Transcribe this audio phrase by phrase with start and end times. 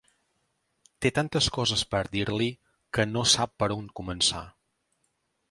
[1.05, 2.47] Té tantes coses per dir-li
[2.99, 4.43] que no sap per on començar.